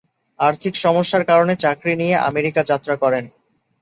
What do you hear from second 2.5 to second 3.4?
যাত্রা করেন।